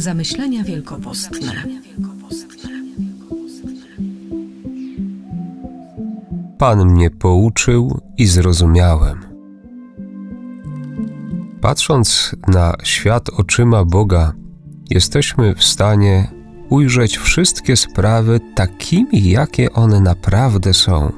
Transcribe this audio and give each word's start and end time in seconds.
Zamyślenia 0.00 0.64
wielkopostne. 0.64 1.52
Pan 6.58 6.86
mnie 6.86 7.10
pouczył 7.10 8.00
i 8.18 8.26
zrozumiałem. 8.26 9.20
Patrząc 11.60 12.36
na 12.48 12.74
świat 12.82 13.28
oczyma 13.30 13.84
Boga, 13.84 14.32
jesteśmy 14.90 15.54
w 15.54 15.64
stanie 15.64 16.30
ujrzeć 16.68 17.18
wszystkie 17.18 17.76
sprawy 17.76 18.40
takimi, 18.54 19.30
jakie 19.30 19.72
one 19.72 20.00
naprawdę 20.00 20.74
są. 20.74 21.12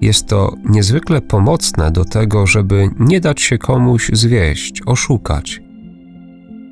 Jest 0.00 0.26
to 0.26 0.54
niezwykle 0.64 1.20
pomocne 1.20 1.90
do 1.90 2.04
tego, 2.04 2.46
żeby 2.46 2.90
nie 2.98 3.20
dać 3.20 3.40
się 3.40 3.58
komuś 3.58 4.10
zwieść, 4.12 4.82
oszukać. 4.86 5.67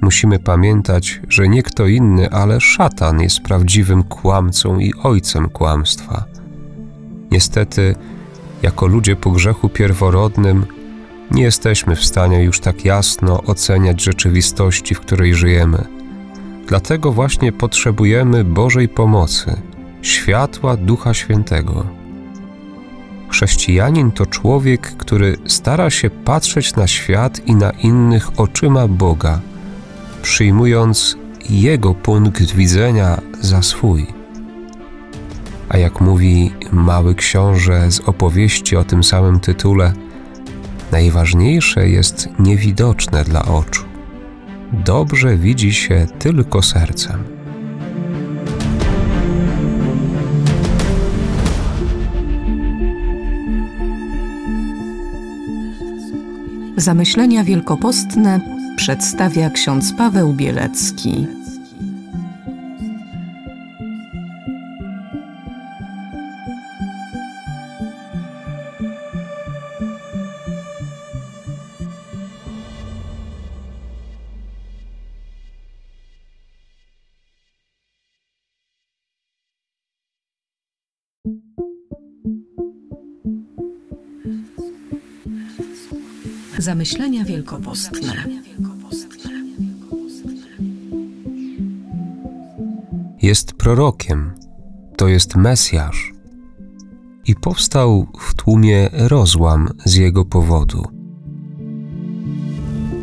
Musimy 0.06 0.38
pamiętać, 0.38 1.20
że 1.28 1.48
nie 1.48 1.62
kto 1.62 1.86
inny, 1.86 2.30
ale 2.30 2.60
szatan 2.60 3.20
jest 3.20 3.40
prawdziwym 3.40 4.02
kłamcą 4.02 4.78
i 4.78 4.94
ojcem 4.94 5.48
kłamstwa. 5.48 6.24
Niestety, 7.30 7.94
jako 8.62 8.86
ludzie 8.86 9.16
po 9.16 9.30
grzechu 9.30 9.68
pierworodnym, 9.68 10.66
nie 11.30 11.42
jesteśmy 11.42 11.96
w 11.96 12.04
stanie 12.04 12.42
już 12.42 12.60
tak 12.60 12.84
jasno 12.84 13.42
oceniać 13.42 14.02
rzeczywistości, 14.02 14.94
w 14.94 15.00
której 15.00 15.34
żyjemy. 15.34 15.84
Dlatego 16.68 17.12
właśnie 17.12 17.52
potrzebujemy 17.52 18.44
Bożej 18.44 18.88
pomocy, 18.88 19.56
światła 20.02 20.76
Ducha 20.76 21.14
Świętego. 21.14 21.86
Chrześcijanin 23.28 24.10
to 24.10 24.26
człowiek, 24.26 24.96
który 24.96 25.36
stara 25.46 25.90
się 25.90 26.10
patrzeć 26.10 26.76
na 26.76 26.86
świat 26.86 27.46
i 27.46 27.54
na 27.54 27.70
innych 27.70 28.40
oczyma 28.40 28.88
Boga, 28.88 29.40
przyjmując 30.26 31.16
Jego 31.50 31.94
punkt 31.94 32.54
widzenia 32.54 33.20
za 33.40 33.62
swój. 33.62 34.06
A 35.68 35.78
jak 35.78 36.00
mówi 36.00 36.50
mały 36.72 37.14
książę 37.14 37.90
z 37.90 38.00
opowieści 38.00 38.76
o 38.76 38.84
tym 38.84 39.04
samym 39.04 39.40
tytule, 39.40 39.92
najważniejsze 40.92 41.88
jest 41.88 42.28
niewidoczne 42.38 43.24
dla 43.24 43.44
oczu. 43.44 43.84
Dobrze 44.72 45.36
widzi 45.36 45.72
się 45.72 46.06
tylko 46.18 46.62
sercem. 46.62 47.24
Zamyślenia 56.76 57.44
wielkopostne 57.44 58.55
przedstawia 58.86 59.50
ksiądz 59.50 59.92
Paweł 59.92 60.32
Bielecki. 60.32 61.26
Zamyślenia 86.58 87.24
wielkopostne. 87.24 88.46
Jest 93.26 93.52
prorokiem, 93.52 94.34
to 94.96 95.08
jest 95.08 95.36
Mesjasz. 95.36 96.12
I 97.24 97.34
powstał 97.34 98.06
w 98.18 98.34
tłumie 98.34 98.88
rozłam 98.92 99.68
z 99.84 99.94
jego 99.94 100.24
powodu. 100.24 100.84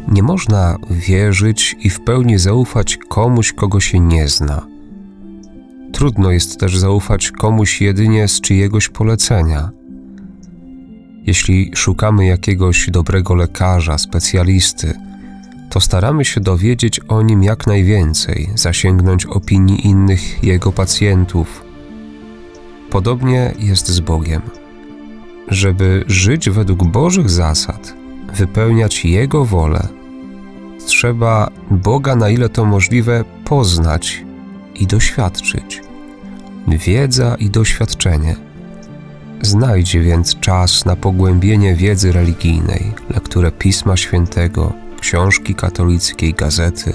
Nie 0.07 0.23
można 0.23 0.77
wierzyć 0.89 1.75
i 1.79 1.89
w 1.89 2.03
pełni 2.03 2.37
zaufać 2.37 2.97
komuś, 2.97 3.53
kogo 3.53 3.79
się 3.79 3.99
nie 3.99 4.27
zna. 4.27 4.67
Trudno 5.93 6.31
jest 6.31 6.59
też 6.59 6.77
zaufać 6.77 7.31
komuś 7.31 7.81
jedynie 7.81 8.27
z 8.27 8.41
czyjegoś 8.41 8.89
polecenia– 8.89 9.69
jeśli 11.25 11.71
szukamy 11.75 12.25
jakiegoś 12.25 12.89
dobrego 12.89 13.35
lekarza, 13.35 13.97
specjalisty, 13.97 14.93
to 15.73 15.79
staramy 15.79 16.25
się 16.25 16.41
dowiedzieć 16.41 16.99
o 16.99 17.21
nim 17.21 17.43
jak 17.43 17.67
najwięcej, 17.67 18.49
zasięgnąć 18.55 19.25
opinii 19.25 19.87
innych 19.87 20.43
jego 20.43 20.71
pacjentów. 20.71 21.63
Podobnie 22.89 23.53
jest 23.59 23.87
z 23.87 23.99
Bogiem. 23.99 24.41
Żeby 25.47 26.03
żyć 26.07 26.49
według 26.49 26.83
Bożych 26.83 27.29
zasad, 27.29 27.93
wypełniać 28.33 29.05
Jego 29.05 29.45
wolę, 29.45 29.87
trzeba 30.85 31.49
Boga 31.71 32.15
na 32.15 32.29
ile 32.29 32.49
to 32.49 32.65
możliwe 32.65 33.23
poznać 33.45 34.23
i 34.75 34.87
doświadczyć. 34.87 35.81
Wiedza 36.67 37.35
i 37.35 37.49
doświadczenie– 37.49 38.35
Znajdzie 39.41 40.01
więc 40.01 40.39
czas 40.39 40.85
na 40.85 40.95
pogłębienie 40.95 41.75
wiedzy 41.75 42.11
religijnej, 42.11 42.91
lekturę 43.09 43.51
Pisma 43.51 43.97
Świętego, 43.97 44.73
książki 45.03 45.55
katolickiej, 45.55 46.33
gazety 46.33 46.93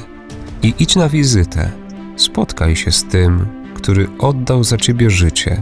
i 0.63 0.75
idź 0.79 0.97
na 0.97 1.09
wizytę. 1.09 1.71
Spotkaj 2.17 2.77
się 2.77 2.93
z 2.93 3.05
tym, 3.05 3.47
który 3.75 4.09
oddał 4.19 4.65
za 4.65 4.77
ciebie 4.77 5.11
życie, 5.11 5.61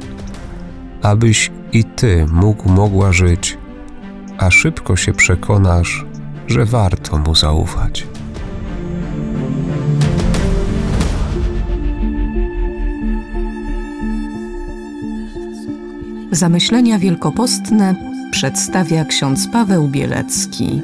abyś 1.03 1.51
i 1.73 1.85
ty 1.85 2.27
mógł, 2.33 2.69
mogła 2.69 3.13
żyć, 3.13 3.59
a 4.39 4.51
szybko 4.51 4.97
się 4.97 5.13
przekonasz, 5.13 6.05
że 6.47 6.65
warto 6.65 7.19
mu 7.19 7.35
zaufać. 7.35 8.07
Zamyślenia 16.31 16.99
wielkopostne 16.99 17.95
przedstawia 18.31 19.05
ksiądz 19.05 19.49
Paweł 19.53 19.89
Bielecki. 19.89 20.83